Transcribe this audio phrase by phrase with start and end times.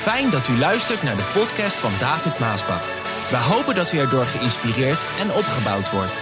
[0.00, 2.84] Fijn dat u luistert naar de podcast van David Maasbach.
[3.30, 6.18] We hopen dat u erdoor geïnspireerd en opgebouwd wordt.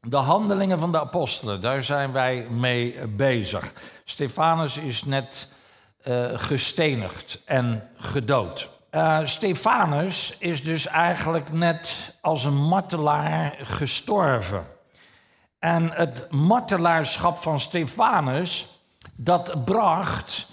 [0.00, 3.72] De handelingen van de apostelen, daar zijn wij mee bezig.
[4.04, 5.48] Stefanus is net
[6.08, 8.68] uh, gestenigd en gedood.
[8.90, 14.76] Uh, Stefanus is dus eigenlijk net als een martelaar gestorven.
[15.58, 18.80] En het martelaarschap van Stefanus,
[19.16, 20.46] dat bracht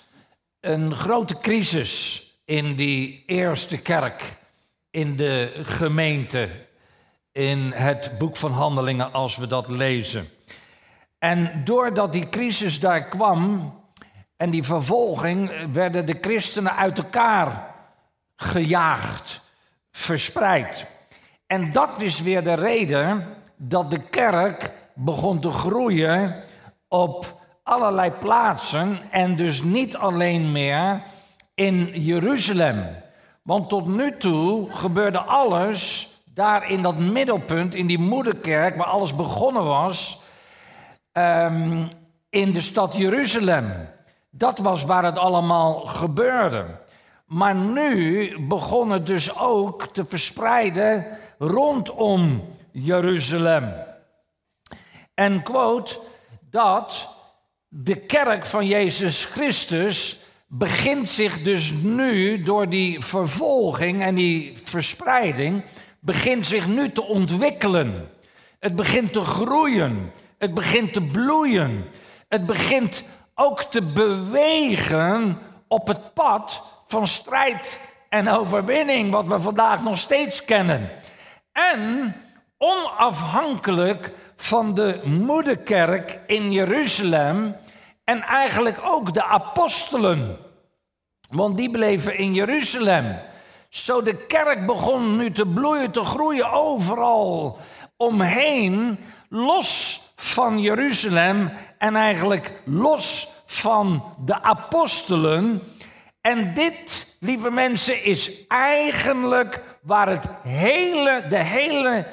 [0.60, 4.38] een grote crisis in die eerste kerk,
[4.90, 6.50] in de gemeente,
[7.32, 10.30] in het boek van Handelingen als we dat lezen.
[11.20, 13.74] En doordat die crisis daar kwam
[14.38, 17.76] en die vervolging, werden de christenen uit elkaar
[18.36, 19.42] gejaagd,
[19.92, 20.86] verspreid.
[21.48, 26.44] En dat is weer de reden dat de kerk begon te groeien
[26.88, 31.02] op allerlei plaatsen en dus niet alleen meer
[31.56, 32.86] in Jeruzalem.
[33.42, 39.16] Want tot nu toe gebeurde alles daar in dat middelpunt, in die moederkerk waar alles
[39.16, 40.22] begonnen was,
[41.14, 41.88] um,
[42.30, 43.72] in de stad Jeruzalem.
[44.30, 46.66] Dat was waar het allemaal gebeurde.
[47.26, 51.06] Maar nu begon het dus ook te verspreiden
[51.38, 53.74] rondom Jeruzalem.
[55.16, 56.00] En quote
[56.50, 57.10] dat
[57.68, 65.64] de kerk van Jezus Christus begint zich dus nu door die vervolging en die verspreiding,
[66.00, 68.10] begint zich nu te ontwikkelen.
[68.60, 71.86] Het begint te groeien, het begint te bloeien,
[72.28, 73.04] het begint
[73.36, 77.80] ook te bewegen op het pad van strijd
[78.10, 80.90] en overwinning, wat we vandaag nog steeds kennen.
[81.52, 82.16] En
[82.66, 87.56] onafhankelijk van de moederkerk in Jeruzalem
[88.04, 90.38] en eigenlijk ook de apostelen,
[91.30, 93.20] want die bleven in Jeruzalem.
[93.70, 97.58] Zo de kerk begon nu te bloeien, te groeien overal
[97.98, 105.62] omheen, los van Jeruzalem en eigenlijk los van de apostelen.
[106.22, 112.08] En dit, lieve mensen, is eigenlijk waar het hele, de hele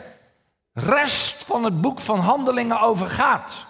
[0.73, 3.67] rest van het boek van Handelingen over gaat.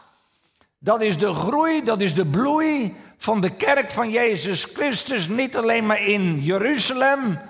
[0.79, 5.57] Dat is de groei, dat is de bloei van de kerk van Jezus Christus, niet
[5.57, 7.41] alleen maar in Jeruzalem,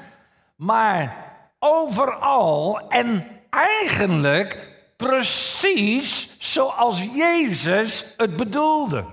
[0.56, 1.16] maar
[1.58, 9.04] overal en eigenlijk precies zoals Jezus het bedoelde.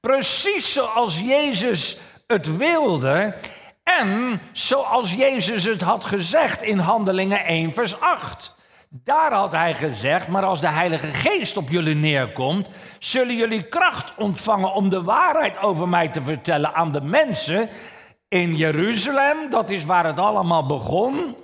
[0.00, 1.96] Precies zoals Jezus
[2.26, 3.34] het wilde
[3.82, 8.54] en zoals Jezus het had gezegd in Handelingen 1, vers 8.
[9.02, 12.68] Daar had hij gezegd, maar als de Heilige Geest op jullie neerkomt,
[12.98, 17.68] zullen jullie kracht ontvangen om de waarheid over mij te vertellen aan de mensen
[18.28, 21.36] in Jeruzalem, dat is waar het allemaal begon,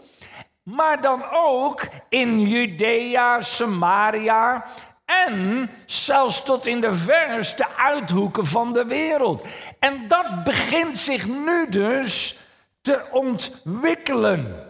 [0.63, 4.65] maar dan ook in Judea, Samaria
[5.05, 9.47] en zelfs tot in de verste uithoeken van de wereld.
[9.79, 12.39] En dat begint zich nu dus
[12.83, 14.69] te ontwikkelen.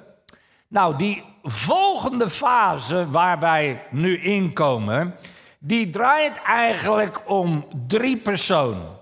[0.68, 5.14] Nou, die volgende fase waar wij nu inkomen,
[5.58, 8.98] die draait eigenlijk om drie personen.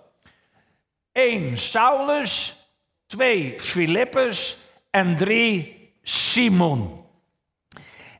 [1.12, 2.56] Eén Saulus,
[3.06, 4.56] twee Filippus
[4.90, 7.04] en drie Simon.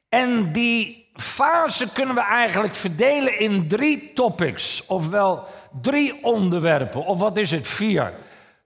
[0.08, 5.46] En die fase kunnen we eigenlijk verdelen in drie topics, ofwel
[5.80, 8.14] drie onderwerpen, of wat is het, vier.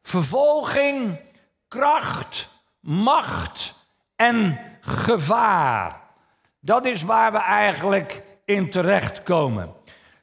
[0.02, 1.20] Vervolging,
[1.69, 2.48] kracht,
[2.80, 3.74] macht
[4.16, 6.00] en gevaar.
[6.60, 9.75] Dat is waar we eigenlijk in terechtkomen.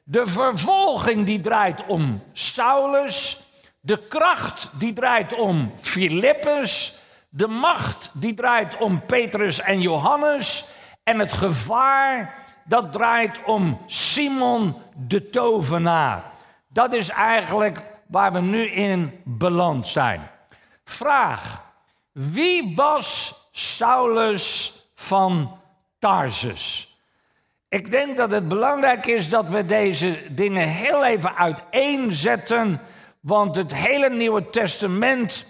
[0.02, 3.42] De vervolging die draait om Saulus,
[3.80, 6.98] de kracht die draait om Filippus,
[7.28, 10.64] de macht die draait om Petrus en Johannes
[11.04, 12.34] en het gevaar
[12.64, 16.24] dat draait om Simon de tovenaar.
[16.68, 20.30] Dat is eigenlijk waar we nu in beland zijn.
[20.84, 21.62] Vraag:
[22.12, 25.60] wie was Saulus van
[25.98, 26.96] Tarsus?
[27.68, 32.80] Ik denk dat het belangrijk is dat we deze dingen heel even uiteenzetten,
[33.20, 35.46] want het hele Nieuwe Testament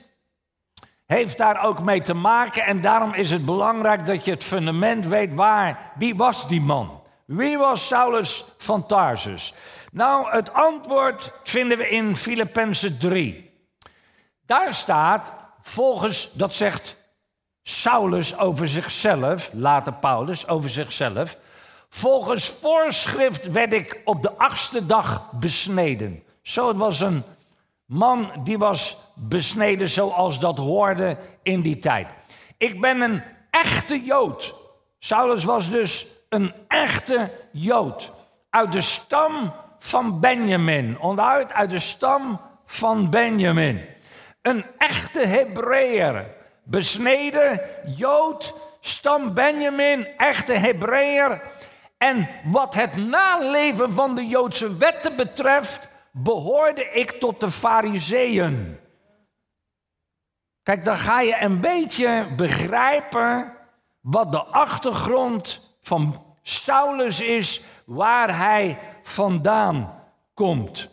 [1.07, 5.07] heeft daar ook mee te maken en daarom is het belangrijk dat je het fundament
[5.07, 7.03] weet waar, wie was die man?
[7.25, 9.55] Wie was Saulus van Tarsus?
[9.93, 13.51] Nou, het antwoord vinden we in Filippenzen 3.
[14.47, 17.00] Daar staat, volgens, dat zegt
[17.71, 21.39] Saulus over zichzelf, later Paulus over zichzelf.
[21.89, 26.23] Volgens voorschrift werd ik op de achtste dag besneden.
[26.43, 27.25] Zo, het was een
[27.87, 32.09] man die was besneden zoals dat hoorde in die tijd.
[32.57, 34.55] Ik ben een echte Jood.
[34.99, 38.13] Saulus was dus een echte Jood.
[38.51, 40.99] Uit de stam van Benjamin.
[40.99, 43.81] Onderuit uit de stam van Benjamin.
[44.43, 46.39] Een echte Hebreeër.
[46.65, 51.43] Besneden Jood, stam Benjamin, echte Hebreeër.
[51.99, 58.79] En wat het naleven van de Joodse wetten betreft, behoorde ik tot de Fariseeën.
[60.62, 63.53] Kijk, dan ga je een beetje begrijpen
[64.01, 70.03] wat de achtergrond van Saulus is, waar hij vandaan
[70.35, 70.89] komt.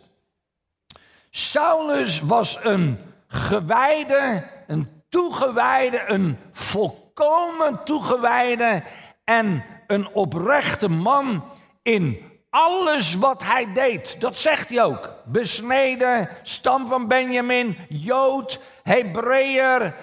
[1.30, 8.82] Saulus was een gewijde, een toegewijde, een volkomen toegewijde
[9.24, 11.44] en een oprechte man
[11.82, 14.20] in alles wat hij deed.
[14.20, 15.14] Dat zegt hij ook.
[15.24, 19.94] Besneden, stam van Benjamin, Jood, Hebreeër.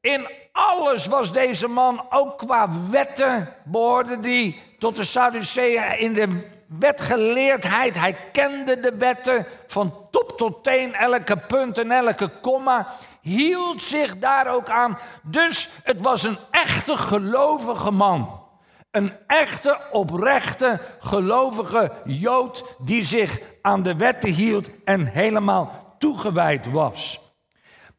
[0.00, 6.56] In alles was deze man, ook qua wetten, behoorde die tot de Sadduceeën in de
[6.66, 7.98] wetgeleerdheid.
[7.98, 12.86] Hij kende de wetten van top tot teen, elke punt en elke komma.
[13.28, 14.98] Hield zich daar ook aan.
[15.22, 18.46] Dus het was een echte gelovige man.
[18.90, 27.20] Een echte, oprechte, gelovige Jood die zich aan de wetten hield en helemaal toegewijd was.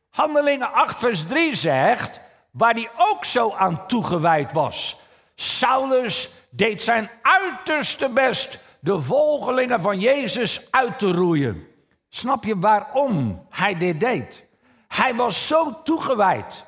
[0.09, 2.19] Handelingen 8, vers 3 zegt,
[2.51, 4.99] waar hij ook zo aan toegewijd was.
[5.35, 11.67] Saulus deed zijn uiterste best de volgelingen van Jezus uit te roeien.
[12.09, 14.47] Snap je waarom hij dit deed?
[14.89, 16.65] Hij was zo toegewijd.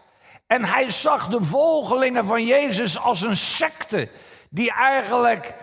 [0.47, 4.09] En hij zag de volgelingen van Jezus als een secte
[4.50, 5.53] die eigenlijk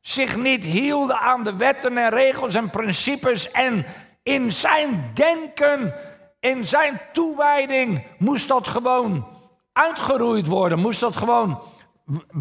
[0.00, 3.50] zich niet hielden aan de wetten en regels en principes.
[3.50, 3.86] En
[4.22, 5.94] in zijn denken,
[6.40, 9.26] in zijn toewijding, moest dat gewoon
[9.72, 11.62] uitgeroeid worden, moest dat gewoon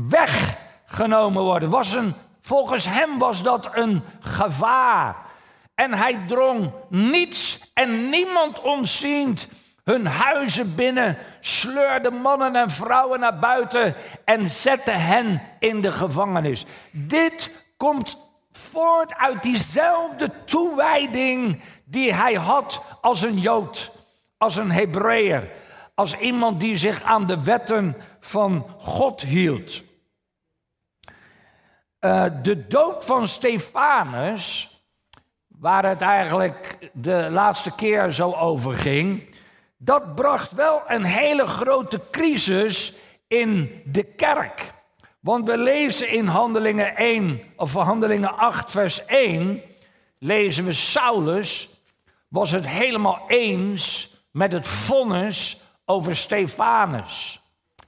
[0.10, 1.70] weggenomen worden.
[1.70, 5.16] Was een, volgens hem was dat een gevaar.
[5.82, 9.48] En hij drong niets en niemand onziend
[9.84, 13.96] hun huizen binnen, sleurde mannen en vrouwen naar buiten
[14.26, 16.66] en zette hen in de gevangenis.
[16.92, 18.18] Dit komt
[18.52, 23.92] voort uit diezelfde toewijding die hij had als een Jood,
[24.38, 25.50] als een Hebreeër,
[25.96, 29.84] als iemand die zich aan de wetten van God hield.
[32.00, 34.71] Uh, de dood van Stefanus,
[35.62, 39.36] waar het eigenlijk de laatste keer zo over ging,
[39.78, 42.94] dat bracht wel een hele grote crisis
[43.28, 44.72] in de kerk.
[45.20, 49.62] Want we lezen in Handelingen 1 of Handelingen 8 vers 1
[50.20, 51.70] lezen we Saulus
[52.28, 57.42] was het helemaal eens met het vonnis over Stefanus.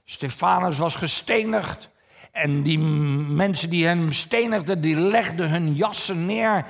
[0.04, 1.90] Stefanus was gestenigd
[2.32, 6.64] en die mensen die hem stenigden, die legden hun jassen neer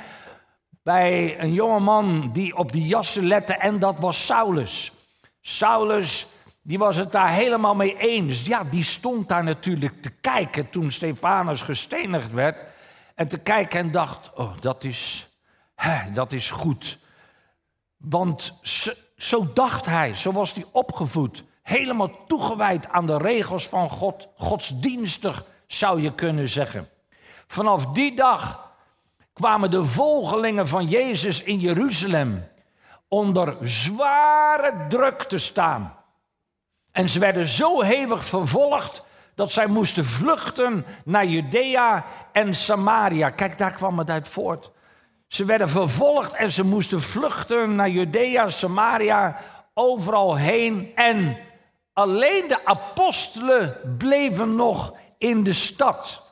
[0.84, 4.92] bij een jonge man die op die jassen lette en dat was Saulus.
[5.40, 6.26] Saulus,
[6.62, 8.42] die was het daar helemaal mee eens.
[8.46, 12.56] Ja, die stond daar natuurlijk te kijken toen Stefanus gestenigd werd.
[13.14, 15.28] En te kijken en dacht, oh, dat is,
[15.74, 16.98] hè, dat is goed.
[17.96, 21.44] Want zo, zo dacht hij, zo was hij opgevoed.
[21.62, 24.28] Helemaal toegewijd aan de regels van God.
[24.36, 26.88] Godsdienstig zou je kunnen zeggen.
[27.46, 28.63] Vanaf die dag
[29.34, 32.48] kwamen de volgelingen van Jezus in Jeruzalem
[33.08, 35.96] onder zware druk te staan.
[36.92, 39.02] En ze werden zo hevig vervolgd
[39.34, 43.30] dat zij moesten vluchten naar Judea en Samaria.
[43.30, 44.70] Kijk, daar kwam het uit voort.
[45.28, 49.36] Ze werden vervolgd en ze moesten vluchten naar Judea, Samaria,
[49.74, 50.92] overal heen.
[50.94, 51.36] En
[51.92, 56.23] alleen de apostelen bleven nog in de stad.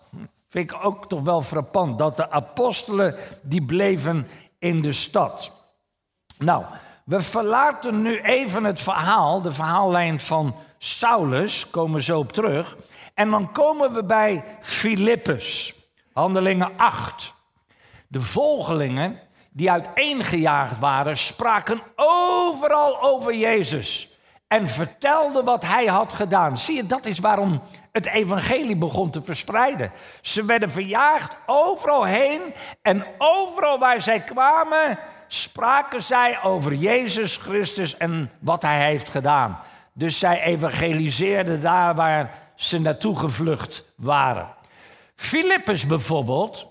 [0.52, 4.28] Vind ik ook toch wel frappant dat de apostelen die bleven
[4.58, 5.50] in de stad.
[6.38, 6.64] Nou,
[7.04, 12.76] we verlaten nu even het verhaal, de verhaallijn van Saulus, komen zo op terug.
[13.14, 15.74] En dan komen we bij Filippus,
[16.12, 17.34] handelingen 8.
[18.08, 19.18] De volgelingen
[19.50, 24.11] die uiteengejaagd waren, spraken overal over Jezus
[24.52, 26.58] en vertelden wat hij had gedaan.
[26.58, 29.92] Zie je, dat is waarom het evangelie begon te verspreiden.
[30.20, 32.40] Ze werden verjaagd overal heen
[32.82, 39.58] en overal waar zij kwamen, spraken zij over Jezus Christus en wat hij heeft gedaan.
[39.92, 44.54] Dus zij evangeliseerden daar waar ze naartoe gevlucht waren.
[45.14, 46.66] Filippus bijvoorbeeld,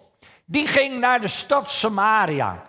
[0.45, 2.61] die ging naar de stad Samaria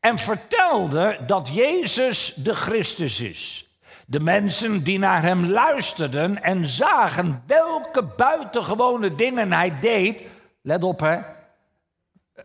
[0.00, 3.66] en vertelde dat Jezus de Christus is.
[4.06, 10.22] De mensen die naar hem luisterden en zagen welke buitengewone dingen hij deed.
[10.62, 11.18] Let op, hè.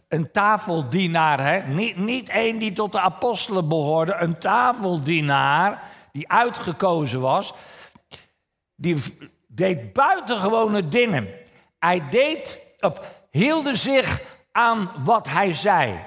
[0.07, 1.73] Een tafeldienaar, hè.
[1.73, 4.13] Niet, niet één die tot de apostelen behoorde.
[4.13, 7.53] Een tafeldienaar die uitgekozen was.
[8.75, 9.03] Die
[9.47, 11.27] deed buitengewone dingen.
[11.79, 14.21] Hij deed, of hielde zich
[14.51, 15.99] aan wat hij zei.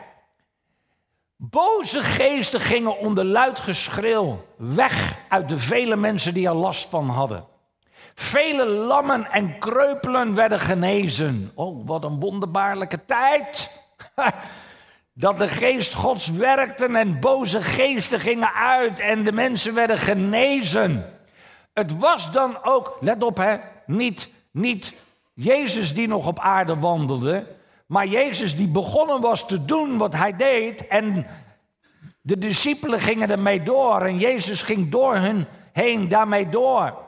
[1.43, 7.09] Boze geesten gingen onder luid geschreeuw weg uit de vele mensen die er last van
[7.09, 7.45] hadden.
[8.15, 11.53] Vele lammen en kreupelen werden genezen.
[11.55, 13.71] Oh, wat een wonderbaarlijke tijd.
[15.13, 21.21] Dat de geest Gods werkte en boze geesten gingen uit en de mensen werden genezen.
[21.73, 23.57] Het was dan ook, let op hè,
[23.87, 24.95] niet, niet
[25.35, 27.47] Jezus die nog op aarde wandelde,
[27.91, 31.27] maar Jezus die begonnen was te doen wat hij deed en
[32.21, 36.99] de discipelen gingen ermee door en Jezus ging door hun heen daarmee door.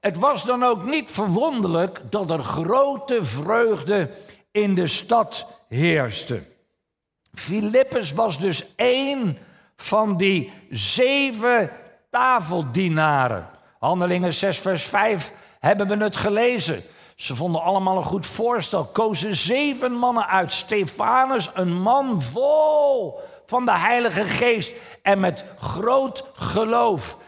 [0.00, 4.10] Het was dan ook niet verwonderlijk dat er grote vreugde
[4.50, 6.42] in de stad heerste.
[7.34, 9.38] Filippus was dus één
[9.76, 11.70] van die zeven
[12.10, 13.48] tafeldienaren.
[13.78, 16.82] Handelingen 6, vers 5 hebben we het gelezen.
[17.20, 18.84] Ze vonden allemaal een goed voorstel.
[18.84, 20.52] Kozen zeven mannen uit.
[20.52, 24.72] Stefanus, een man vol van de Heilige Geest
[25.02, 27.18] en met groot geloof.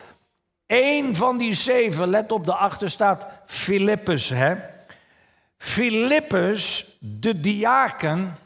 [0.67, 4.33] Eén van die zeven, let op de achter staat Filippus.
[5.57, 8.37] Filippus, de diaken,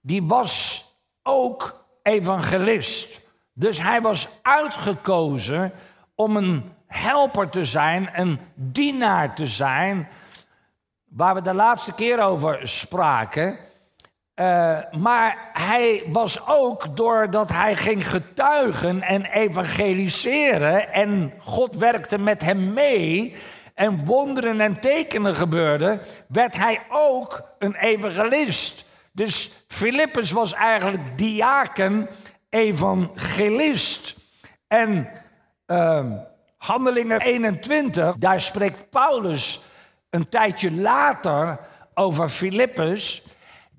[0.00, 0.84] die was
[1.22, 3.20] ook evangelist.
[3.52, 5.72] Dus hij was uitgekozen
[6.14, 10.08] om een helper te zijn, een dienaar te zijn,
[11.14, 13.58] waar we de laatste keer over spraken.
[14.34, 22.42] Uh, maar hij was ook doordat hij ging getuigen en evangeliseren en God werkte met
[22.42, 23.36] hem mee
[23.74, 28.84] en wonderen en tekenen gebeurden, werd hij ook een evangelist.
[29.12, 32.08] Dus Filippus was eigenlijk diaken,
[32.50, 34.16] evangelist.
[34.68, 35.08] En
[35.66, 36.04] uh,
[36.56, 39.60] Handelingen 21, daar spreekt Paulus
[40.12, 41.58] een tijdje later
[41.94, 43.22] over Filippus.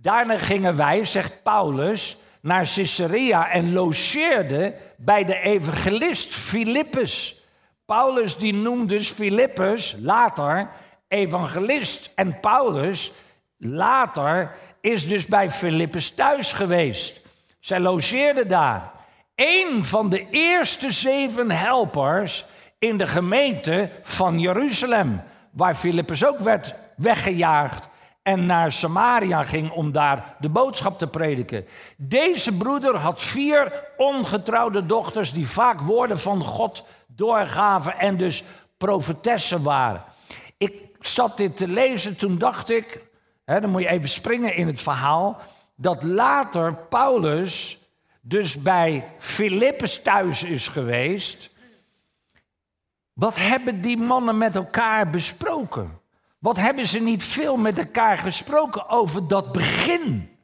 [0.02, 7.42] Daarna gingen wij, zegt Paulus, naar Caesarea en logeerden bij de evangelist Filippus.
[7.86, 10.70] Paulus die noemde dus Filippus later
[11.08, 12.12] evangelist.
[12.16, 13.12] En Paulus
[13.58, 17.22] later is dus bij Filippus thuis geweest.
[17.60, 18.92] Zij logeerden daar.
[19.36, 22.46] Een van de eerste zeven helpers
[22.80, 25.22] in de gemeente van Jeruzalem,
[25.53, 27.89] waar Filippus ook werd weggejaagd
[28.24, 31.65] en naar Samaria ging om daar de boodschap te prediken.
[31.98, 38.43] Deze broeder had vier ongetrouwde dochters die vaak woorden van God doorgaven en dus
[38.77, 40.03] profetessen waren.
[40.57, 43.01] Ik zat dit te lezen, toen dacht ik,
[43.45, 45.41] hè, dan moet je even springen in het verhaal,
[45.75, 47.77] dat later Paulus
[48.22, 51.50] dus bij Filippus thuis is geweest.
[53.13, 56.01] Wat hebben die mannen met elkaar besproken?
[56.39, 60.38] Wat hebben ze niet veel met elkaar gesproken over dat begin?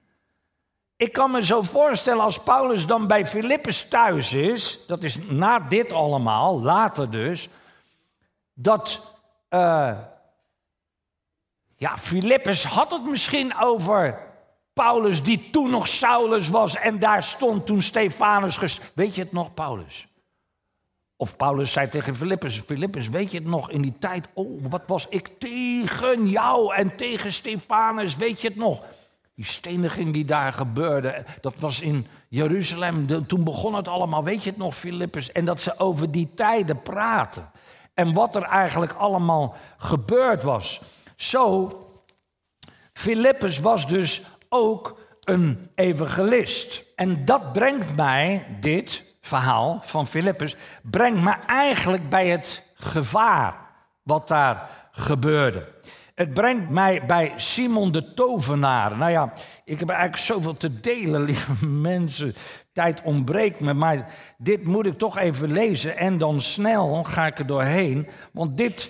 [0.96, 5.60] Ik kan me zo voorstellen als Paulus dan bij Filippus thuis is, dat is na
[5.60, 7.50] dit allemaal, later dus,
[8.54, 9.02] dat
[9.50, 9.98] uh,
[11.76, 14.28] ja, Filippus had het misschien over
[14.74, 18.80] Paulus die toen nog Saulus was en daar stond toen Stefanus.
[18.94, 20.09] Weet je het nog, Paulus?
[21.22, 24.28] Of Paulus zei tegen Filippus, Filippus, weet je het nog in die tijd?
[24.34, 28.84] Oh, wat was ik tegen jou en tegen Stefanus, weet je het nog?
[29.36, 33.28] Die steniging die daar gebeurde, dat was in Jeruzalem.
[33.28, 35.32] toen begon het allemaal, weet je het nog, Filippus?
[35.32, 37.52] En dat ze over die tijden praten.
[37.94, 40.82] En wat er eigenlijk allemaal gebeurd was.
[41.16, 41.72] Zo,
[42.94, 46.84] Filippus was dus ook een evangelist.
[46.96, 53.56] En dat brengt mij dit, verhaal van Filippus brengt me eigenlijk bij het gevaar
[54.04, 55.68] wat daar gebeurde.
[56.16, 58.98] Het brengt mij bij Simon de Tovenaar.
[58.98, 59.34] Nou ja,
[59.66, 62.36] ik heb eigenlijk zoveel te delen, lieve mensen.
[62.74, 65.98] Tijd ontbreekt me, maar dit moet ik toch even lezen.
[65.98, 68.08] En dan snel ga ik er doorheen.
[68.32, 68.90] Want dit,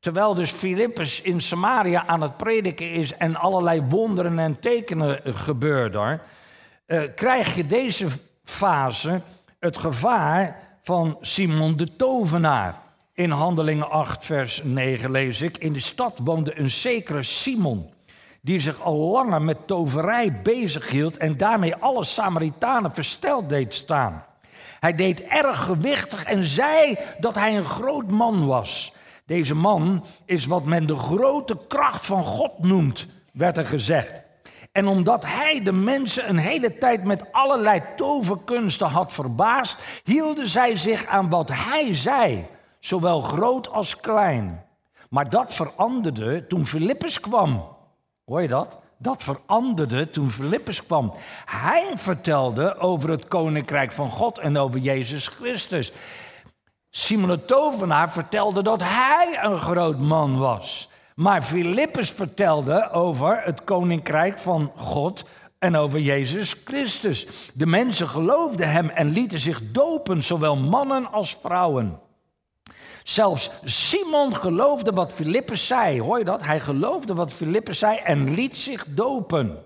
[0.00, 3.16] terwijl dus Filippus in Samaria aan het prediken is...
[3.16, 6.20] en allerlei wonderen en tekenen gebeuren...
[6.86, 8.06] Uh, krijg je deze
[8.44, 9.22] fase
[9.58, 12.80] het gevaar van Simon de Tovenaar.
[13.14, 17.90] In Handelingen 8, vers 9 lees ik: In de stad woonde een zekere Simon,
[18.40, 24.24] die zich al langer met toverij bezighield en daarmee alle Samaritanen versteld deed staan.
[24.80, 28.94] Hij deed erg gewichtig en zei dat hij een groot man was.
[29.26, 34.25] Deze man is wat men de grote kracht van God noemt, werd er gezegd.
[34.76, 40.76] En omdat hij de mensen een hele tijd met allerlei toverkunsten had verbaasd, hielden zij
[40.76, 42.46] zich aan wat hij zei,
[42.78, 44.64] zowel groot als klein.
[45.10, 47.68] Maar dat veranderde toen Filippus kwam.
[48.24, 48.80] Hoor je dat?
[48.98, 51.12] Dat veranderde toen Filippus kwam.
[51.44, 55.92] Hij vertelde over het koninkrijk van God en over Jezus Christus.
[56.90, 60.88] Simon de tovenaar vertelde dat hij een groot man was.
[61.16, 65.24] Maar Filippus vertelde over het koninkrijk van God
[65.58, 67.50] en over Jezus Christus.
[67.54, 72.00] De mensen geloofden hem en lieten zich dopen, zowel mannen als vrouwen.
[73.02, 76.00] Zelfs Simon geloofde wat Filippus zei.
[76.00, 76.46] Hoor je dat?
[76.46, 79.64] Hij geloofde wat Filippus zei en liet zich dopen.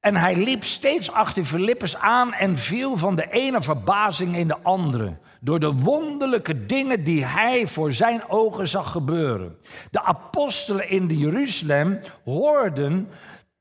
[0.00, 4.58] En hij liep steeds achter Filippus aan en viel van de ene verbazing in de
[4.62, 5.16] andere.
[5.44, 9.58] Door de wonderlijke dingen die hij voor zijn ogen zag gebeuren.
[9.90, 13.08] De apostelen in Jeruzalem hoorden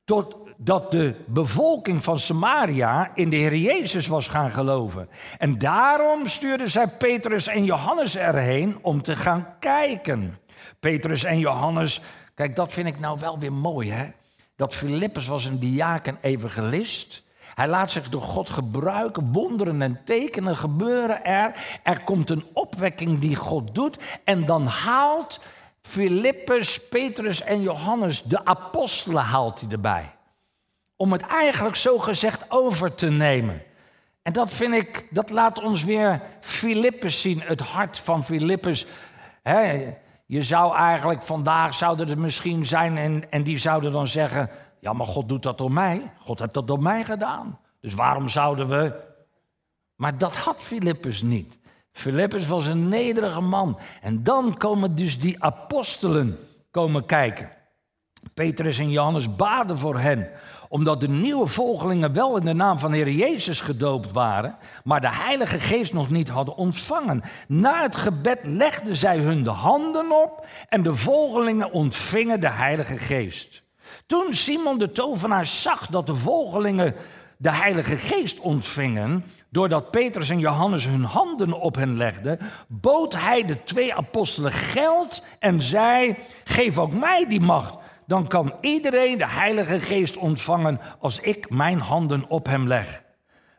[0.05, 5.09] tot dat de bevolking van Samaria in de Heer Jezus was gaan geloven.
[5.37, 10.39] En daarom stuurden zij Petrus en Johannes erheen om te gaan kijken.
[10.79, 12.01] Petrus en Johannes,
[12.35, 14.05] kijk, dat vind ik nou wel weer mooi, hè?
[14.55, 17.22] Dat Filippus was een diaken evangelist.
[17.55, 19.31] Hij laat zich door God gebruiken.
[19.31, 21.79] Wonderen en tekenen gebeuren er.
[21.83, 23.97] Er komt een opwekking die God doet.
[24.23, 25.39] En dan haalt
[25.81, 30.11] Filippus, Petrus en Johannes, de apostelen haalt hij erbij
[31.03, 33.61] om het eigenlijk zo gezegd over te nemen.
[34.21, 38.85] En dat vind ik, dat laat ons weer Filippus zien, het hart van Filippus.
[40.25, 44.49] je zou eigenlijk, vandaag zouden er misschien zijn en, en die zouden dan zeggen,
[44.83, 47.59] ja maar God doet dat door mij, God heeft dat door mij gedaan.
[47.79, 49.11] Dus waarom zouden we...
[49.95, 51.57] Maar dat had Filippus niet.
[51.91, 53.79] Filippus was een nederige man.
[54.01, 56.37] En dan komen dus die apostelen
[56.71, 57.49] komen kijken.
[58.33, 60.29] Petrus en Johannes baden voor hen
[60.73, 65.13] omdat de nieuwe volgelingen wel in de naam van Heer Jezus gedoopt waren, maar de
[65.13, 67.21] Heilige Geest nog niet hadden ontvangen.
[67.47, 72.97] Na het gebed legden zij hun de handen op en de volgelingen ontvingen de Heilige
[72.97, 73.62] Geest.
[74.13, 76.95] Toen Simon de tovenaar zag dat de volgelingen
[77.37, 83.45] de Heilige Geest ontvingen, doordat Petrus en Johannes hun handen op hen legden, bood hij
[83.45, 89.27] de twee apostelen geld en zei: Geef ook mij die macht dan kan iedereen de
[89.27, 93.03] Heilige Geest ontvangen als ik mijn handen op hem leg.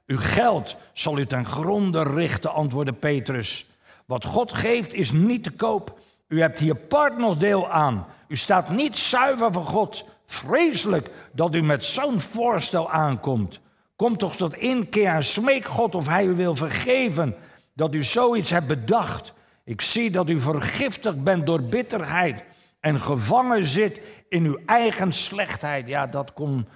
[0.07, 3.67] Uw geld zal u ten gronde richten, antwoordde Petrus.
[4.07, 5.99] Wat God geeft is niet te koop.
[6.29, 8.07] U hebt hier part nog deel aan.
[8.29, 10.05] U staat niet zuiver voor God.
[10.25, 13.61] Vreselijk dat u met zo'n voorstel aankomt.
[13.97, 17.35] Kom toch tot inkeer en smeek God of hij u wil vergeven
[17.75, 19.33] dat u zoiets hebt bedacht.
[19.65, 22.45] Ik zie dat u vergiftigd bent door bitterheid
[22.81, 25.89] en gevangen zit in uw eigen slechtheid.
[25.89, 26.67] Ja, dat kon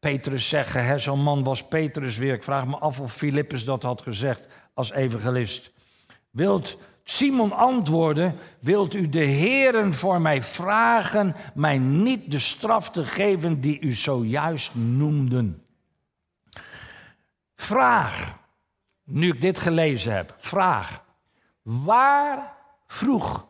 [0.00, 1.00] Petrus zeggen.
[1.00, 2.34] Zo'n man was Petrus weer.
[2.34, 5.72] Ik vraag me af of Filippus dat had gezegd als evangelist.
[6.30, 6.76] Wilt
[7.10, 13.60] Simon antwoorden, wilt u de Heren voor mij vragen mij niet de straf te geven
[13.60, 15.66] die u zojuist noemden?
[17.54, 18.38] Vraag,
[19.04, 21.04] nu ik dit gelezen heb, vraag,
[21.62, 22.54] waar
[22.86, 23.46] vroeg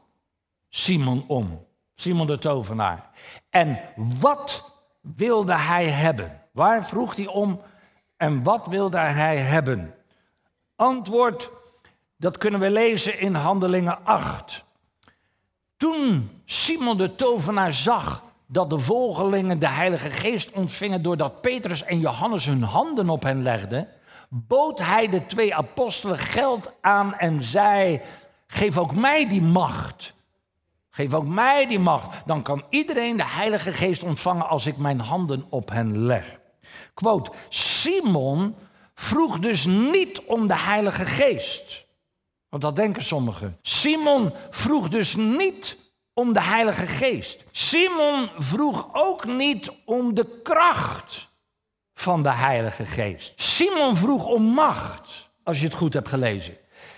[0.68, 1.66] Simon om?
[1.94, 3.11] Simon de Tovenaar.
[3.51, 3.81] En
[4.18, 6.42] wat wilde hij hebben?
[6.53, 7.61] Waar vroeg hij om
[8.16, 9.94] en wat wilde hij hebben?
[10.77, 11.51] Antwoord,
[12.19, 14.65] dat kunnen we lezen in Handelingen 8.
[15.77, 21.99] Toen Simon de Tovenaar zag dat de volgelingen de Heilige Geest ontvingen doordat Petrus en
[21.99, 23.89] Johannes hun handen op hen legden,
[24.29, 28.01] bood hij de twee apostelen geld aan en zei:
[28.47, 30.17] Geef ook mij die macht
[30.99, 32.27] Geef ook mij die macht.
[32.27, 36.41] Dan kan iedereen de Heilige Geest ontvangen als ik mijn handen op hen leg.
[36.95, 38.55] Quote, Simon
[38.95, 41.87] vroeg dus niet om de Heilige Geest.
[42.49, 43.59] Want dat denken sommigen.
[43.63, 45.77] Simon vroeg dus niet
[46.15, 47.45] om de Heilige Geest.
[47.51, 51.29] Simon vroeg ook niet om de kracht
[51.95, 53.33] van de Heilige Geest.
[53.37, 56.57] Simon vroeg om macht, als je het goed hebt gelezen.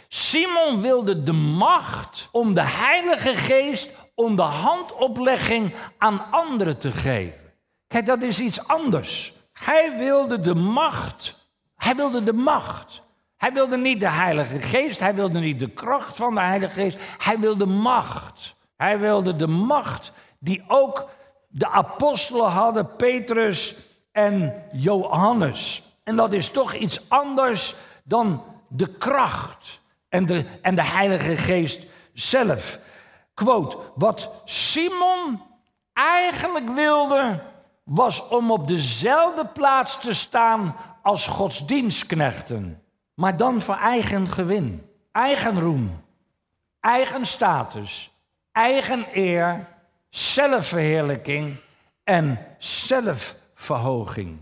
[0.08, 7.52] Simon wilde de macht om de Heilige Geest onder handoplegging aan anderen te geven.
[7.86, 9.32] Kijk, dat is iets anders.
[9.52, 11.34] Hij wilde de macht.
[11.76, 13.02] Hij wilde de macht.
[13.40, 15.00] Hij wilde niet de Heilige Geest.
[15.00, 16.98] Hij wilde niet de kracht van de Heilige Geest.
[17.18, 18.54] Hij wilde macht.
[18.76, 21.08] Hij wilde de macht die ook
[21.48, 23.74] de apostelen hadden, Petrus
[24.12, 25.82] en Johannes.
[26.04, 27.74] En dat is toch iets anders
[28.04, 31.80] dan de kracht en de, en de Heilige Geest
[32.12, 32.78] zelf.
[33.34, 35.42] Quote, wat Simon
[35.92, 37.42] eigenlijk wilde,
[37.84, 42.82] was om op dezelfde plaats te staan als godsdienstknechten.
[43.20, 46.04] Maar dan voor eigen gewin, eigen roem,
[46.80, 48.12] eigen status,
[48.52, 49.68] eigen eer,
[50.08, 51.56] zelfverheerlijking
[52.04, 54.38] en zelfverhoging.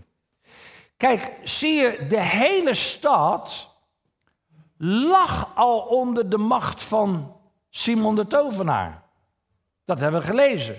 [0.97, 3.69] Kijk, zie je, de hele stad
[4.77, 7.35] lag al onder de macht van
[7.69, 9.03] Simon de Tovenaar.
[9.85, 10.75] Dat hebben we gelezen.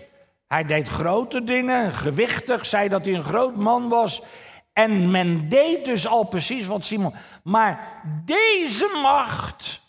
[0.47, 4.23] Hij deed grote dingen, gewichtig, zei dat hij een groot man was.
[4.73, 7.15] En men deed dus al precies wat Simon.
[7.43, 9.81] Maar deze macht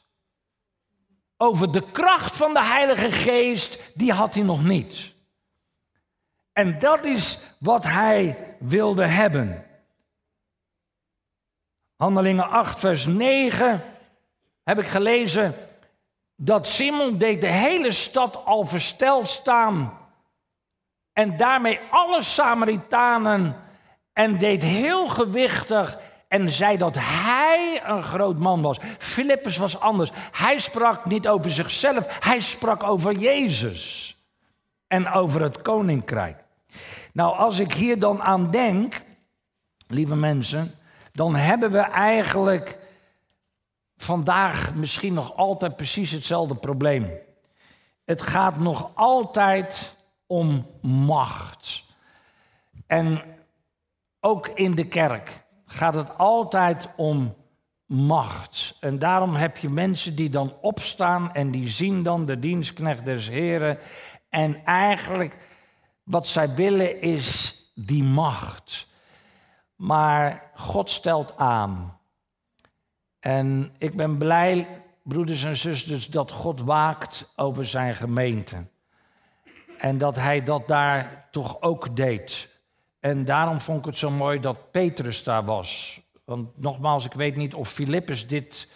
[1.37, 5.13] over de kracht van de Heilige Geest, die had hij nog niet.
[6.53, 9.65] En dat is wat hij wilde hebben.
[11.95, 13.83] Handelingen 8, vers 9
[14.63, 15.55] heb ik gelezen
[16.35, 19.97] dat Simon deed de hele stad al versteld staan.
[21.13, 23.55] En daarmee alle Samaritanen
[24.13, 28.77] en deed heel gewichtig en zei dat hij een groot man was.
[28.97, 30.11] Filippus was anders.
[30.31, 34.15] Hij sprak niet over zichzelf, hij sprak over Jezus
[34.87, 36.43] en over het koninkrijk.
[37.13, 39.01] Nou, als ik hier dan aan denk,
[39.87, 40.75] lieve mensen,
[41.11, 42.77] dan hebben we eigenlijk
[43.97, 47.11] vandaag misschien nog altijd precies hetzelfde probleem.
[48.05, 49.95] Het gaat nog altijd
[50.27, 51.83] om macht.
[52.87, 53.21] En
[54.21, 57.35] ook in de kerk gaat het altijd om
[57.85, 58.77] macht.
[58.79, 63.29] En daarom heb je mensen die dan opstaan en die zien dan de dienstknecht des
[63.29, 63.77] Heren.
[64.29, 65.37] En eigenlijk
[66.03, 68.87] wat zij willen is die macht.
[69.75, 71.99] Maar God stelt aan.
[73.19, 78.67] En ik ben blij, broeders en zusters, dat God waakt over zijn gemeente.
[79.77, 82.49] En dat hij dat daar toch ook deed.
[83.01, 86.01] En daarom vond ik het zo mooi dat Petrus daar was.
[86.25, 88.67] Want nogmaals, ik weet niet of Filippus dit.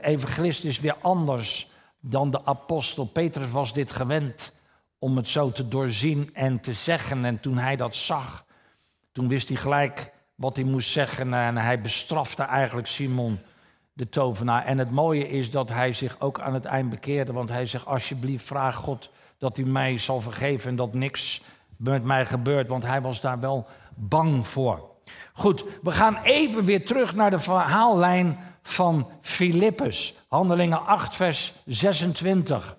[0.00, 3.06] evangelist is weer anders dan de apostel.
[3.06, 4.52] Petrus was dit gewend
[4.98, 7.24] om het zo te doorzien en te zeggen.
[7.24, 8.44] En toen hij dat zag,
[9.12, 11.34] toen wist hij gelijk wat hij moest zeggen.
[11.34, 13.40] En hij bestrafte eigenlijk Simon
[13.92, 14.64] de tovenaar.
[14.64, 17.32] En het mooie is dat hij zich ook aan het eind bekeerde.
[17.32, 21.42] Want hij zegt, alsjeblieft vraag God dat hij mij zal vergeven en dat niks
[21.80, 22.68] met mij gebeurt.
[22.68, 24.88] Want hij was daar wel bang voor.
[25.32, 30.14] Goed, we gaan even weer terug naar de verhaallijn van Filippus.
[30.28, 32.76] Handelingen 8, vers 26.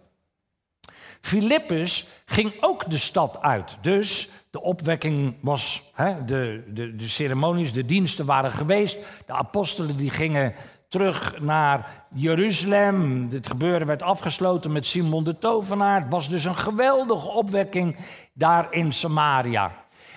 [1.21, 3.77] Filippus ging ook de stad uit.
[3.81, 8.97] Dus de opwekking was, hè, de, de, de ceremonies, de diensten waren geweest.
[9.25, 10.53] De apostelen die gingen
[10.91, 13.30] terug naar Jeruzalem.
[13.30, 16.01] Dit gebeuren werd afgesloten met Simon de Tovenaar.
[16.01, 17.97] Het was dus een geweldige opwekking
[18.34, 19.71] daar in Samaria.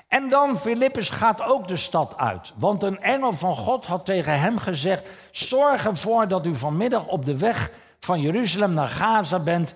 [0.08, 2.52] En dan, Filippus gaat ook de stad uit.
[2.56, 7.24] Want een engel van God had tegen hem gezegd: Zorg ervoor dat u vanmiddag op
[7.24, 9.74] de weg van Jeruzalem naar Gaza bent.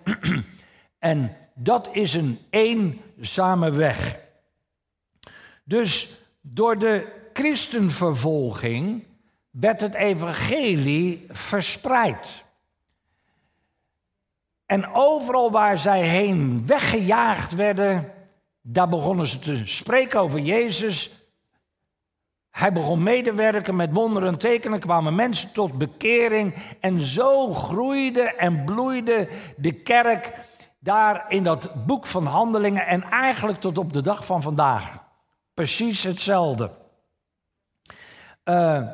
[0.99, 4.19] en dat is een eenzame weg.
[5.65, 9.07] Dus door de christenvervolging
[9.51, 12.45] werd het evangelie verspreid.
[14.67, 18.13] En overal waar zij heen weggejaagd werden,
[18.61, 21.11] daar begonnen ze te spreken over Jezus.
[22.51, 26.55] Hij begon medewerken met wonderen en tekenen, kwamen mensen tot bekering.
[26.81, 30.33] En zo groeide en bloeide de kerk
[30.79, 35.05] daar in dat boek van handelingen en eigenlijk tot op de dag van vandaag.
[35.55, 36.71] Precies hetzelfde.
[38.45, 38.89] Uh,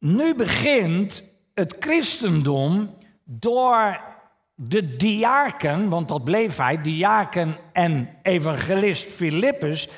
[0.00, 1.22] nu begint
[1.54, 4.00] het christendom door
[4.54, 9.88] de diaken, want dat bleef hij, diaken en evangelist Filippus,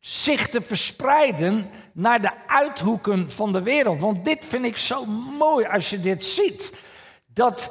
[0.00, 4.00] zich te verspreiden naar de uithoeken van de wereld.
[4.00, 5.04] Want dit vind ik zo
[5.38, 6.72] mooi als je dit ziet.
[7.26, 7.70] Dat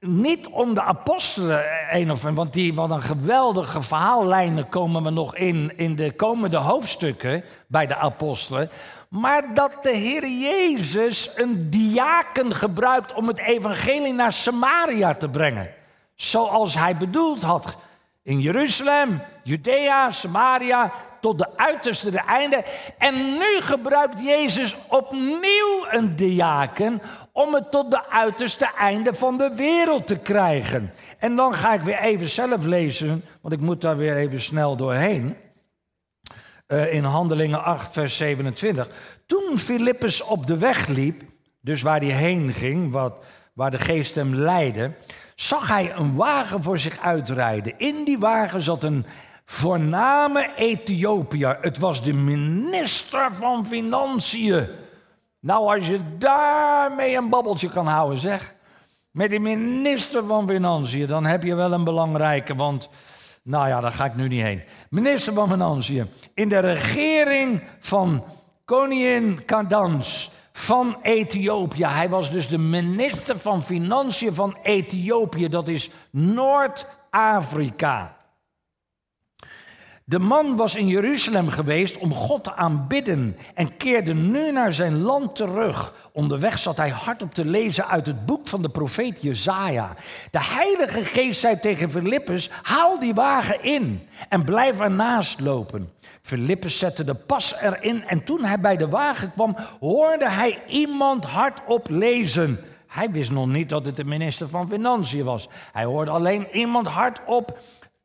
[0.00, 5.10] niet om de apostelen een of een, want die wat een geweldige verhaallijnen komen we
[5.10, 8.70] nog in in de komende hoofdstukken bij de apostelen.
[9.08, 15.70] Maar dat de Heer Jezus een diaken gebruikt om het evangelie naar Samaria te brengen.
[16.14, 17.76] Zoals hij bedoeld had.
[18.22, 22.64] In Jeruzalem, Judea, Samaria, tot de uiterste de einde.
[22.98, 29.54] En nu gebruikt Jezus opnieuw een diaken om het tot de uiterste einde van de
[29.54, 30.92] wereld te krijgen.
[31.18, 34.76] En dan ga ik weer even zelf lezen, want ik moet daar weer even snel
[34.76, 35.36] doorheen.
[36.68, 38.88] Uh, in Handelingen 8, vers 27.
[39.26, 41.22] Toen Filippus op de weg liep,
[41.60, 44.92] dus waar hij heen ging, wat, waar de geest hem leidde,
[45.34, 47.78] zag hij een wagen voor zich uitrijden.
[47.78, 49.06] In die wagen zat een
[49.44, 51.58] voorname Ethiopiër.
[51.60, 54.68] Het was de minister van Financiën.
[55.40, 58.54] Nou, als je daarmee een babbeltje kan houden, zeg.
[59.10, 62.88] Met de minister van Financiën, dan heb je wel een belangrijke, want.
[63.48, 64.62] Nou ja, daar ga ik nu niet heen.
[64.90, 66.10] Minister van Financiën.
[66.34, 68.24] In de regering van
[68.64, 71.86] koningin Kadans van Ethiopië.
[71.86, 75.48] Hij was dus de minister van Financiën van Ethiopië.
[75.48, 78.17] Dat is Noord-Afrika.
[80.08, 85.00] De man was in Jeruzalem geweest om God te aanbidden en keerde nu naar zijn
[85.00, 85.94] land terug.
[86.12, 89.94] Onderweg zat hij hardop te lezen uit het boek van de profeet Jezaja.
[90.30, 95.92] De Heilige Geest zei tegen Filippus: haal die wagen in en blijf ernaast lopen.
[96.22, 101.24] Filippus zette de pas erin en toen hij bij de wagen kwam, hoorde hij iemand
[101.24, 102.60] hardop lezen.
[102.86, 105.48] Hij wist nog niet dat het de minister van Financiën was.
[105.72, 107.58] Hij hoorde alleen iemand hardop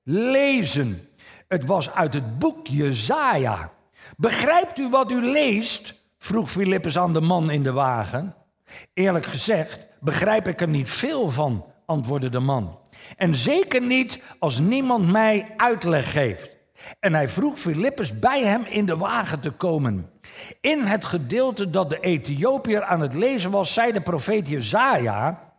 [0.04, 1.08] lezen.
[1.54, 3.72] Het was uit het boek Jezaja.
[4.18, 6.02] Begrijpt u wat u leest?
[6.18, 8.36] vroeg Filippus aan de man in de wagen.
[8.94, 12.80] Eerlijk gezegd begrijp ik er niet veel van, antwoordde de man.
[13.18, 16.50] En zeker niet als niemand mij uitleg geeft.
[17.00, 20.10] En hij vroeg Filippus bij hem in de wagen te komen.
[20.62, 25.54] In het gedeelte dat de Ethiopiër aan het lezen was, zei de profeet Jezaja: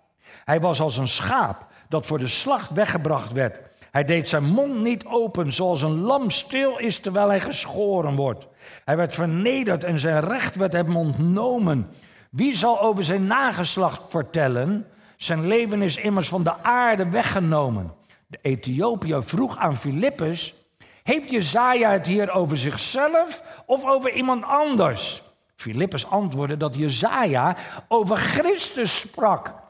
[0.44, 3.60] Hij was als een schaap dat voor de slacht weggebracht werd.
[3.94, 8.48] Hij deed zijn mond niet open, zoals een lam stil is terwijl hij geschoren wordt.
[8.84, 11.88] Hij werd vernederd en zijn recht werd hem ontnomen.
[12.30, 14.86] Wie zal over zijn nageslacht vertellen?
[15.16, 17.92] Zijn leven is immers van de aarde weggenomen.
[18.26, 20.54] De Ethiopiër vroeg aan Filippus:
[21.02, 25.22] Heeft Jezaja het hier over zichzelf of over iemand anders?
[25.56, 27.56] Filippus antwoordde dat Jezaja
[27.88, 29.63] over Christus sprak.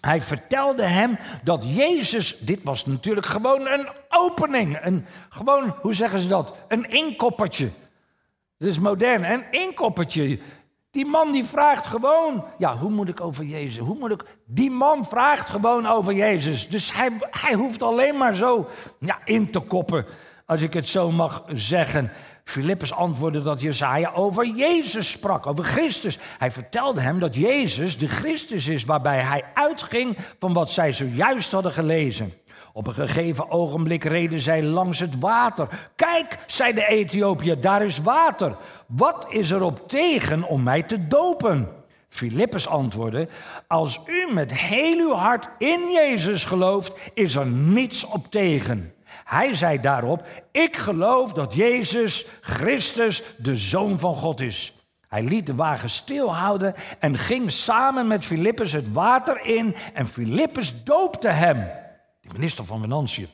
[0.00, 6.18] Hij vertelde hem dat Jezus, dit was natuurlijk gewoon een opening, een, gewoon, hoe zeggen
[6.20, 7.70] ze dat, een inkoppertje.
[8.58, 10.38] Dat is modern, een inkoppertje.
[10.90, 13.78] Die man die vraagt gewoon, ja, hoe moet ik over Jezus?
[13.78, 14.24] Hoe moet ik?
[14.46, 16.68] Die man vraagt gewoon over Jezus.
[16.68, 20.06] Dus hij, hij hoeft alleen maar zo ja, in te koppen,
[20.46, 22.10] als ik het zo mag zeggen.
[22.48, 26.18] Filippus antwoordde dat Jezaja over Jezus sprak, over Christus.
[26.38, 31.52] Hij vertelde hem dat Jezus de Christus is, waarbij hij uitging van wat zij zojuist
[31.52, 32.32] hadden gelezen.
[32.72, 35.68] Op een gegeven ogenblik reden zij langs het water.
[35.96, 38.56] Kijk, zei de Ethiopiër, daar is water.
[38.86, 41.68] Wat is er op tegen om mij te dopen?
[42.08, 43.28] Filippus antwoordde:
[43.66, 48.92] Als u met heel uw hart in Jezus gelooft, is er niets op tegen.
[49.28, 54.72] Hij zei daarop: Ik geloof dat Jezus Christus de Zoon van God is.
[55.08, 60.84] Hij liet de wagen stilhouden en ging samen met Filippus het water in en Filippus
[60.84, 61.56] doopte hem,
[62.20, 63.28] de minister van Financiën.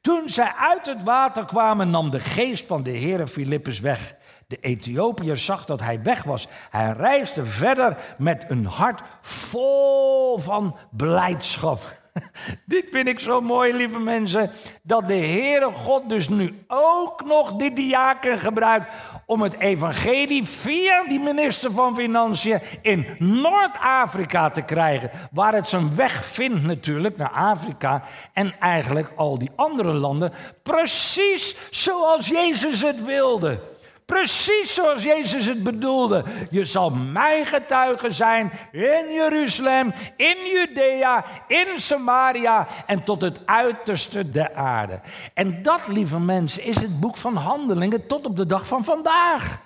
[0.00, 4.14] Toen zij uit het water kwamen, nam de geest van de Heere Filippus weg.
[4.46, 6.48] De Ethiopiër zag dat hij weg was.
[6.70, 12.02] Hij reisde verder met een hart vol van blijdschap.
[12.66, 14.50] Dit vind ik zo mooi, lieve mensen,
[14.82, 18.92] dat de Heere God dus nu ook nog die diaken gebruikt
[19.26, 25.10] om het evangelie via die minister van Financiën in Noord-Afrika te krijgen.
[25.32, 31.56] Waar het zijn weg vindt natuurlijk naar Afrika en eigenlijk al die andere landen, precies
[31.70, 33.72] zoals Jezus het wilde.
[34.06, 36.24] Precies zoals Jezus het bedoelde.
[36.50, 44.30] Je zal mijn getuige zijn in Jeruzalem, in Judea, in Samaria en tot het uiterste
[44.30, 45.00] der aarde.
[45.34, 49.63] En dat, lieve mensen, is het boek van Handelingen tot op de dag van vandaag.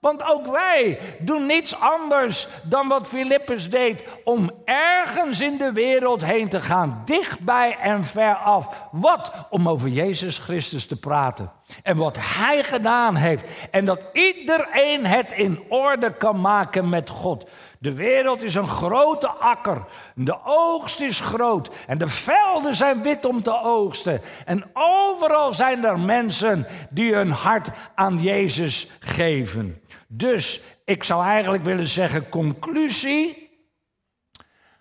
[0.00, 6.24] Want ook wij doen niets anders dan wat Filippus deed om ergens in de wereld
[6.24, 8.88] heen te gaan, dichtbij en ver af.
[8.90, 9.32] Wat?
[9.50, 11.52] Om over Jezus Christus te praten.
[11.82, 13.50] En wat Hij gedaan heeft.
[13.70, 17.44] En dat iedereen het in orde kan maken met God.
[17.82, 19.84] De wereld is een grote akker.
[20.14, 21.70] De oogst is groot.
[21.86, 24.20] En de velden zijn wit om te oogsten.
[24.44, 29.82] En overal zijn er mensen die hun hart aan Jezus geven.
[30.08, 33.50] Dus ik zou eigenlijk willen zeggen: conclusie.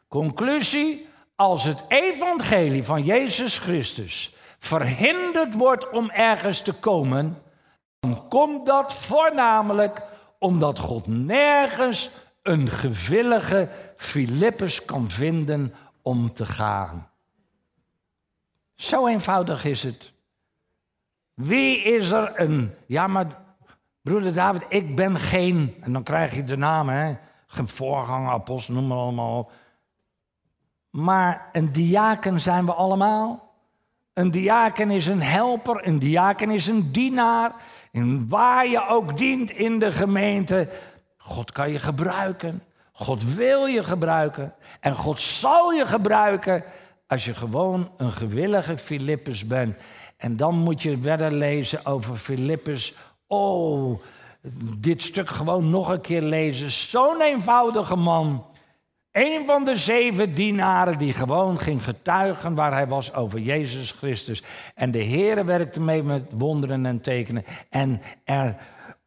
[0.08, 1.08] Conclusie.
[1.36, 7.42] Als het evangelie van Jezus Christus verhinderd wordt om ergens te komen,
[8.00, 10.02] dan komt dat voornamelijk
[10.40, 12.12] omdat God nergens
[12.50, 17.10] een gewillige Filippus kan vinden om te gaan.
[18.76, 20.14] Zo eenvoudig is het.
[21.34, 22.74] Wie is er een.
[22.86, 23.26] Ja, maar
[24.02, 25.76] broeder David, ik ben geen.
[25.82, 27.16] En dan krijg je de naam, hè?
[27.48, 29.52] Geen voorganger, apostel, noem maar allemaal.
[30.90, 33.54] Maar een diaken zijn we allemaal.
[34.14, 37.56] Een diaken is een helper, een diaken is een dienaar.
[37.92, 40.70] En waar je ook dient in de gemeente,
[41.30, 42.64] God kan je gebruiken.
[42.92, 44.54] God wil je gebruiken.
[44.80, 46.64] En God zal je gebruiken
[47.08, 49.82] als je gewoon een gewillige Filippus bent.
[50.18, 52.94] En dan moet je verder lezen over Filippus.
[53.28, 54.02] Oh,
[54.78, 56.72] dit stuk gewoon nog een keer lezen.
[56.72, 58.46] Zo'n eenvoudige man.
[59.12, 64.44] Een van de zeven dienaren die gewoon ging getuigen waar hij was over Jezus Christus.
[64.76, 67.44] En de Heere werkte mee met wonderen en tekenen.
[67.70, 68.56] En er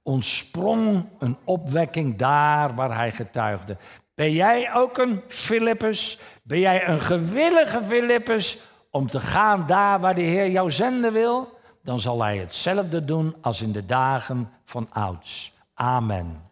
[0.02, 3.76] ontsprong een opwekking daar waar hij getuigde.
[4.14, 6.18] Ben jij ook een Filippus?
[6.42, 8.58] Ben jij een gewillige Filippus
[8.90, 11.60] om te gaan daar waar de Heer jou zenden wil?
[11.82, 15.52] Dan zal hij hetzelfde doen als in de dagen van ouds.
[15.74, 16.42] Amen.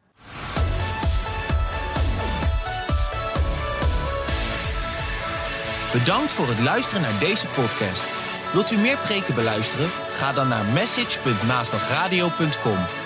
[5.92, 8.04] Bedankt voor het luisteren naar deze podcast.
[8.52, 9.88] Wilt u meer preken beluisteren?
[9.88, 12.99] Ga dan naar message.maasbachradio.com.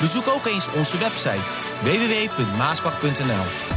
[0.00, 1.44] Bezoek ook eens onze website
[1.82, 3.69] www.maasbach.nl.